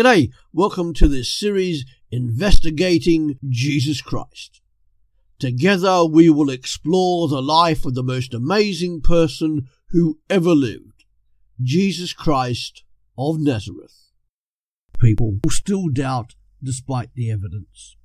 G'day, 0.00 0.30
welcome 0.50 0.94
to 0.94 1.08
this 1.08 1.30
series 1.30 1.84
investigating 2.10 3.38
Jesus 3.46 4.00
Christ. 4.00 4.62
Together 5.38 6.06
we 6.06 6.30
will 6.30 6.48
explore 6.48 7.28
the 7.28 7.42
life 7.42 7.84
of 7.84 7.94
the 7.94 8.02
most 8.02 8.32
amazing 8.32 9.02
person 9.02 9.68
who 9.90 10.18
ever 10.30 10.54
lived, 10.54 11.04
Jesus 11.60 12.14
Christ 12.14 12.82
of 13.18 13.40
Nazareth. 13.40 14.08
People 14.98 15.38
will 15.44 15.50
still 15.50 15.88
doubt 15.88 16.34
despite 16.64 17.12
the 17.12 17.30
evidence. 17.30 17.98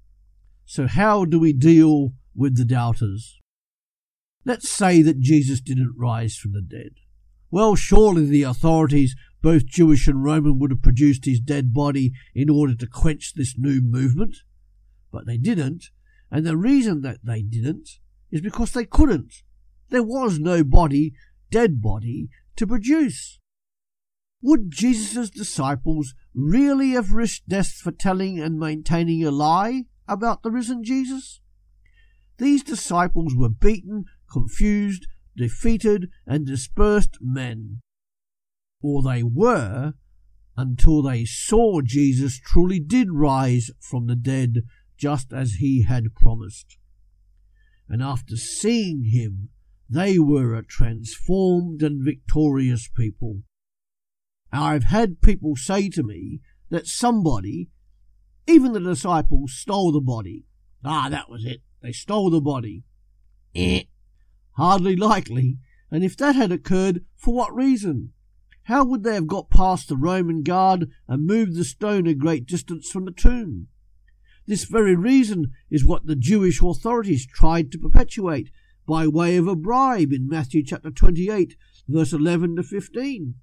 So 0.66 0.88
how 0.88 1.24
do 1.24 1.40
we 1.40 1.54
deal 1.54 2.12
with 2.36 2.58
the 2.58 2.66
doubters? 2.66 3.40
Let's 4.44 4.70
say 4.70 5.02
that 5.02 5.22
Jesus 5.22 5.62
didn't 5.62 5.96
rise 5.98 6.36
from 6.36 6.52
the 6.52 6.62
dead. 6.62 6.96
Well, 7.52 7.76
surely 7.76 8.26
the 8.26 8.44
authorities 8.44 9.16
both 9.46 9.68
Jewish 9.68 10.08
and 10.08 10.24
Roman 10.24 10.58
would 10.58 10.72
have 10.72 10.82
produced 10.82 11.26
his 11.26 11.40
dead 11.40 11.72
body 11.72 12.14
in 12.34 12.50
order 12.50 12.74
to 12.74 12.88
quench 12.88 13.36
this 13.36 13.54
new 13.56 13.80
movement. 13.80 14.38
But 15.12 15.28
they 15.28 15.38
didn't, 15.38 15.92
and 16.32 16.48
the 16.48 16.58
reason 16.58 17.02
that 17.02 17.20
they 17.24 17.44
didn't 17.44 17.88
is 18.32 18.42
because 18.42 18.72
they 18.72 18.86
couldn't. 18.86 19.44
There 19.90 20.02
was 20.02 20.40
no 20.40 20.64
body, 20.64 21.14
dead 21.52 21.80
body, 21.80 22.30
to 22.56 22.66
produce. 22.66 23.40
Would 24.42 24.72
Jesus' 24.72 25.30
disciples 25.30 26.16
really 26.34 26.94
have 26.94 27.12
risked 27.12 27.48
death 27.48 27.74
for 27.74 27.92
telling 27.92 28.40
and 28.40 28.58
maintaining 28.58 29.24
a 29.24 29.30
lie 29.30 29.84
about 30.08 30.42
the 30.42 30.50
risen 30.50 30.84
Jesus? 30.84 31.40
These 32.40 32.64
disciples 32.64 33.36
were 33.36 33.50
beaten, 33.50 34.06
confused, 34.28 35.06
defeated, 35.38 36.10
and 36.26 36.48
dispersed 36.48 37.20
men 37.22 37.82
or 38.86 39.02
they 39.02 39.24
were, 39.24 39.94
until 40.56 41.02
they 41.02 41.26
saw 41.26 41.82
Jesus 41.82 42.40
truly 42.40 42.80
did 42.80 43.08
rise 43.12 43.72
from 43.80 44.06
the 44.06 44.16
dead 44.16 44.62
just 44.96 45.34
as 45.34 45.54
he 45.54 45.84
had 45.84 46.14
promised. 46.16 46.78
And 47.90 48.02
after 48.02 48.36
seeing 48.36 49.06
him, 49.12 49.50
they 49.90 50.20
were 50.20 50.54
a 50.54 50.64
transformed 50.64 51.82
and 51.82 52.06
victorious 52.06 52.88
people. 52.88 53.42
I've 54.52 54.86
had 54.86 55.22
people 55.22 55.56
say 55.56 55.90
to 55.90 56.04
me 56.04 56.42
that 56.70 56.88
somebody, 56.88 57.70
even 58.48 58.74
the 58.74 58.80
disciples, 58.80 59.54
stole 59.54 59.92
the 59.92 60.00
body. 60.00 60.46
Ah, 60.84 61.10
that 61.10 61.30
was 61.30 61.44
it. 61.44 61.62
They 61.82 61.92
stole 61.92 62.30
the 62.30 62.40
body. 62.40 62.84
Eh. 63.56 63.84
Hardly 64.52 64.96
likely. 64.96 65.58
And 65.92 66.04
if 66.04 66.16
that 66.18 66.36
had 66.36 66.52
occurred, 66.52 67.04
for 67.16 67.34
what 67.34 67.54
reason? 67.54 68.14
How 68.66 68.84
would 68.84 69.04
they 69.04 69.14
have 69.14 69.28
got 69.28 69.52
past 69.52 69.90
the 69.90 69.96
Roman 69.96 70.42
guard 70.42 70.90
and 71.08 71.28
moved 71.28 71.56
the 71.56 71.64
stone 71.64 72.08
a 72.08 72.16
great 72.16 72.48
distance 72.48 72.90
from 72.90 73.06
the 73.06 73.12
tomb? 73.12 73.68
This 74.48 74.64
very 74.66 74.96
reason 74.96 75.52
is 75.70 75.86
what 75.86 76.08
the 76.08 76.16
Jewish 76.16 76.62
authorities 76.62 77.28
tried 77.28 77.72
to 77.72 77.78
perpetuate 77.78 78.50
by 78.88 79.08
way 79.08 79.38
of 79.38 79.48
a 79.48 79.56
bribe 79.56 80.12
in 80.12 80.28
Matthew 80.28 80.64
chapter 80.64 80.90
28, 80.90 81.56
verse 81.88 82.12
11 82.12 82.56
to 82.56 82.64
15. 82.64 83.36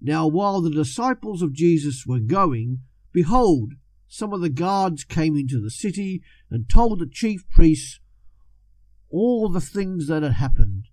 Now, 0.00 0.26
while 0.26 0.60
the 0.60 0.70
disciples 0.70 1.40
of 1.40 1.52
Jesus 1.52 2.04
were 2.04 2.18
going, 2.18 2.80
behold, 3.12 3.74
some 4.08 4.32
of 4.32 4.40
the 4.40 4.48
guards 4.48 5.04
came 5.04 5.36
into 5.36 5.60
the 5.60 5.70
city 5.70 6.20
and 6.50 6.68
told 6.68 6.98
the 6.98 7.08
chief 7.08 7.48
priests 7.48 8.00
all 9.08 9.48
the 9.48 9.60
things 9.60 10.08
that 10.08 10.24
had 10.24 10.32
happened. 10.32 10.88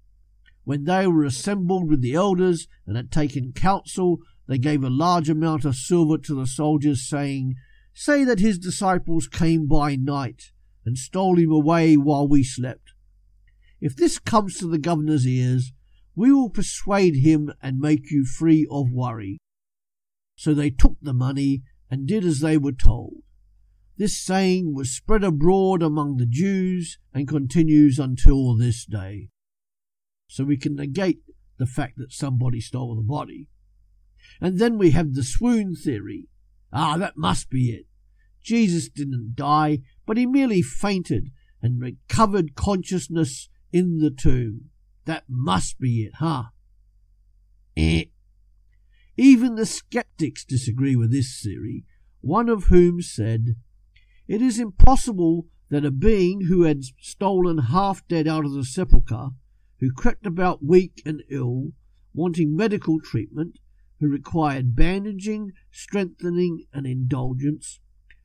When 0.65 0.85
they 0.85 1.07
were 1.07 1.25
assembled 1.25 1.89
with 1.89 2.01
the 2.01 2.13
elders 2.13 2.67
and 2.87 2.95
had 2.95 3.11
taken 3.11 3.51
counsel, 3.51 4.19
they 4.47 4.57
gave 4.57 4.83
a 4.83 4.89
large 4.89 5.29
amount 5.29 5.65
of 5.65 5.75
silver 5.75 6.17
to 6.19 6.35
the 6.35 6.47
soldiers, 6.47 7.07
saying, 7.07 7.55
Say 7.93 8.23
that 8.23 8.39
his 8.39 8.57
disciples 8.57 9.27
came 9.27 9.67
by 9.67 9.95
night 9.95 10.51
and 10.85 10.97
stole 10.97 11.37
him 11.37 11.51
away 11.51 11.95
while 11.95 12.27
we 12.27 12.43
slept. 12.43 12.93
If 13.81 13.95
this 13.95 14.19
comes 14.19 14.57
to 14.57 14.67
the 14.67 14.77
governor's 14.77 15.27
ears, 15.27 15.73
we 16.15 16.31
will 16.31 16.49
persuade 16.49 17.17
him 17.17 17.51
and 17.61 17.79
make 17.79 18.09
you 18.09 18.25
free 18.25 18.65
of 18.71 18.91
worry. 18.91 19.39
So 20.35 20.53
they 20.53 20.69
took 20.69 20.95
the 21.01 21.13
money 21.13 21.63
and 21.89 22.07
did 22.07 22.23
as 22.23 22.39
they 22.39 22.57
were 22.57 22.71
told. 22.71 23.23
This 23.97 24.19
saying 24.19 24.73
was 24.73 24.95
spread 24.95 25.23
abroad 25.23 25.83
among 25.83 26.17
the 26.17 26.25
Jews 26.25 26.97
and 27.13 27.27
continues 27.27 27.99
until 27.99 28.55
this 28.55 28.85
day 28.85 29.29
so 30.33 30.43
we 30.43 30.57
can 30.57 30.73
negate 30.73 31.19
the 31.59 31.67
fact 31.67 31.95
that 31.95 32.11
somebody 32.11 32.59
stole 32.59 32.95
the 32.95 33.03
body. 33.03 33.49
And 34.41 34.57
then 34.57 34.79
we 34.79 34.89
have 34.89 35.13
the 35.13 35.21
swoon 35.21 35.75
theory. 35.75 36.27
Ah, 36.71 36.97
that 36.97 37.15
must 37.15 37.51
be 37.51 37.69
it. 37.69 37.85
Jesus 38.41 38.89
didn't 38.89 39.35
die, 39.35 39.81
but 40.07 40.17
he 40.17 40.25
merely 40.25 40.63
fainted 40.63 41.29
and 41.61 41.79
recovered 41.79 42.55
consciousness 42.55 43.47
in 43.71 43.99
the 43.99 44.09
tomb. 44.09 44.71
That 45.05 45.25
must 45.29 45.79
be 45.79 46.01
it, 46.01 46.13
huh? 46.15 46.45
Eh. 47.77 48.05
Even 49.15 49.53
the 49.53 49.67
skeptics 49.67 50.43
disagree 50.43 50.95
with 50.95 51.11
this 51.11 51.39
theory, 51.43 51.85
one 52.21 52.49
of 52.49 52.65
whom 52.65 53.03
said, 53.03 53.55
It 54.27 54.41
is 54.41 54.59
impossible 54.59 55.45
that 55.69 55.85
a 55.85 55.91
being 55.91 56.45
who 56.47 56.63
had 56.63 56.85
stolen 56.99 57.59
half 57.59 58.07
dead 58.07 58.27
out 58.27 58.45
of 58.45 58.53
the 58.53 58.65
sepulchre 58.65 59.29
who 59.83 59.91
crept 59.91 60.25
about 60.25 60.63
weak 60.63 61.01
and 61.05 61.21
ill, 61.29 61.73
wanting 62.13 62.55
medical 62.55 63.01
treatment, 63.01 63.59
who 63.99 64.07
required 64.07 64.77
bandaging, 64.77 65.51
strengthening, 65.71 66.65
and 66.71 66.87
indulgence, 66.87 67.81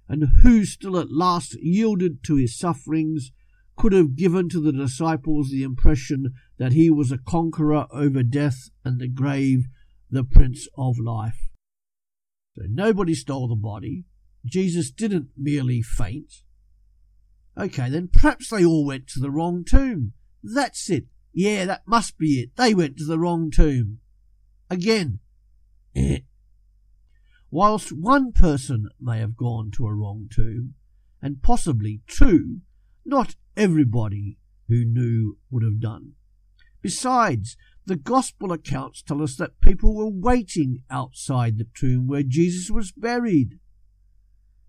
and 0.09 0.29
who 0.45 0.65
still 0.65 0.97
at 0.97 1.11
last 1.11 1.57
yielded 1.61 2.23
to 2.23 2.37
his 2.37 2.57
sufferings, 2.57 3.33
could 3.77 3.93
have 3.93 4.15
given 4.15 4.49
to 4.49 4.61
the 4.61 4.71
disciples 4.71 5.51
the 5.51 5.65
impression 5.65 6.33
that 6.59 6.71
he 6.71 6.91
was 6.91 7.11
a 7.11 7.19
conqueror 7.19 7.87
over 7.91 8.23
death 8.23 8.71
and 8.85 9.01
the 9.01 9.09
grave, 9.09 9.65
the 10.09 10.23
Prince 10.23 10.69
of 10.79 10.97
Life. 11.01 11.49
So 12.55 12.67
nobody 12.69 13.15
stole 13.15 13.49
the 13.49 13.57
body. 13.57 14.05
Jesus 14.47 14.93
didn't 14.93 15.31
merely 15.37 15.83
faint. 15.83 16.35
Okay, 17.59 17.91
then 17.91 18.11
perhaps 18.13 18.49
they 18.49 18.65
all 18.65 18.87
went 18.87 19.09
to 19.09 19.21
the 19.21 19.31
wrong 19.31 19.65
tomb. 19.65 20.13
That's 20.41 20.89
it. 20.89 21.07
Yeah, 21.38 21.66
that 21.66 21.87
must 21.87 22.19
be 22.19 22.41
it. 22.41 22.56
They 22.56 22.75
went 22.75 22.97
to 22.97 23.04
the 23.04 23.16
wrong 23.16 23.53
tomb. 23.53 24.00
Again. 24.69 25.21
Eh. 25.94 26.19
Whilst 27.49 27.93
one 27.93 28.32
person 28.32 28.88
may 29.00 29.21
have 29.21 29.37
gone 29.37 29.71
to 29.77 29.87
a 29.87 29.94
wrong 29.94 30.28
tomb, 30.34 30.75
and 31.22 31.41
possibly 31.41 32.00
two, 32.09 32.62
not 33.04 33.37
everybody 33.56 34.38
who 34.66 34.84
knew 34.84 35.38
would 35.48 35.62
have 35.62 35.78
done. 35.78 36.15
Besides, 36.82 37.56
the 37.87 37.94
gospel 37.94 38.50
accounts 38.50 39.00
tell 39.00 39.22
us 39.22 39.37
that 39.37 39.60
people 39.60 39.94
were 39.94 40.10
waiting 40.10 40.82
outside 40.91 41.56
the 41.56 41.69
tomb 41.72 42.09
where 42.09 42.25
Jesus 42.25 42.69
was 42.69 42.91
buried. 42.91 43.60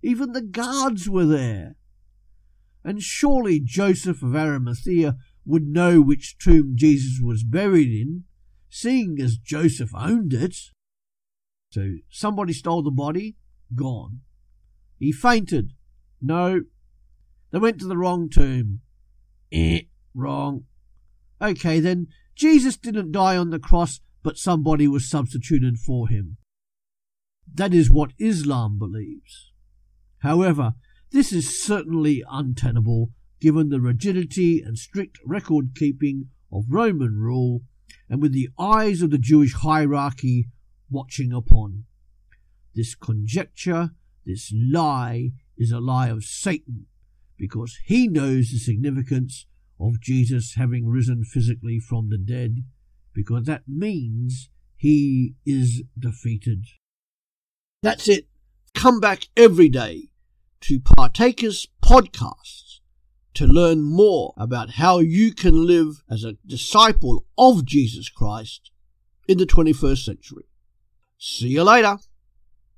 Even 0.03 0.33
the 0.33 0.43
guards 0.43 1.09
were 1.09 1.25
there. 1.25 1.77
And 2.83 3.01
surely 3.01 3.59
Joseph 3.59 4.21
of 4.21 4.35
Arimathea 4.35 5.17
would 5.49 5.67
know 5.67 5.99
which 5.99 6.37
tomb 6.37 6.73
Jesus 6.75 7.19
was 7.19 7.43
buried 7.43 7.89
in, 7.89 8.25
seeing 8.69 9.19
as 9.19 9.35
Joseph 9.35 9.89
owned 9.95 10.31
it. 10.31 10.55
So 11.71 11.95
somebody 12.07 12.53
stole 12.53 12.83
the 12.83 12.91
body, 12.91 13.35
gone. 13.75 14.19
He 14.99 15.11
fainted. 15.11 15.73
No. 16.21 16.61
They 17.51 17.57
went 17.57 17.79
to 17.79 17.87
the 17.87 17.97
wrong 17.97 18.29
tomb. 18.29 18.81
Eh, 19.51 19.81
wrong. 20.13 20.65
Okay 21.41 21.79
then, 21.79 22.07
Jesus 22.35 22.77
didn't 22.77 23.11
die 23.11 23.35
on 23.35 23.49
the 23.49 23.57
cross, 23.57 24.01
but 24.21 24.37
somebody 24.37 24.87
was 24.87 25.09
substituted 25.09 25.79
for 25.79 26.09
him. 26.09 26.37
That 27.51 27.73
is 27.73 27.89
what 27.89 28.11
Islam 28.19 28.77
believes. 28.77 29.51
However, 30.19 30.73
this 31.11 31.33
is 31.33 31.59
certainly 31.59 32.23
untenable 32.29 33.09
given 33.39 33.69
the 33.69 33.81
rigidity 33.81 34.61
and 34.61 34.77
strict 34.77 35.17
record 35.25 35.71
keeping 35.75 36.29
of 36.51 36.65
Roman 36.69 37.17
rule, 37.17 37.61
and 38.09 38.21
with 38.21 38.33
the 38.33 38.49
eyes 38.57 39.01
of 39.01 39.11
the 39.11 39.17
Jewish 39.17 39.53
hierarchy 39.53 40.47
watching 40.89 41.31
upon. 41.31 41.85
This 42.75 42.95
conjecture, 42.95 43.91
this 44.25 44.51
lie, 44.53 45.31
is 45.57 45.71
a 45.71 45.79
lie 45.79 46.09
of 46.09 46.23
Satan, 46.23 46.87
because 47.37 47.77
he 47.85 48.07
knows 48.07 48.49
the 48.49 48.57
significance 48.57 49.45
of 49.79 50.01
Jesus 50.01 50.55
having 50.55 50.87
risen 50.87 51.23
physically 51.23 51.79
from 51.79 52.09
the 52.09 52.17
dead, 52.17 52.63
because 53.13 53.45
that 53.45 53.63
means 53.67 54.49
he 54.75 55.35
is 55.45 55.83
defeated. 55.97 56.65
That's 57.81 58.07
it. 58.07 58.27
Come 58.73 58.99
back 58.99 59.27
every 59.37 59.69
day 59.69 60.09
to 60.61 60.79
Partakers 60.79 61.67
Podcasts 61.83 62.68
to 63.39 63.47
learn 63.47 63.81
more 63.81 64.33
about 64.35 64.71
how 64.71 64.99
you 64.99 65.33
can 65.33 65.65
live 65.65 66.03
as 66.11 66.25
a 66.25 66.33
disciple 66.45 67.23
of 67.37 67.63
Jesus 67.63 68.09
Christ 68.09 68.69
in 69.29 69.37
the 69.37 69.45
21st 69.45 70.03
century. 70.03 70.43
See 71.17 71.47
you 71.47 71.63
later. 71.63 71.99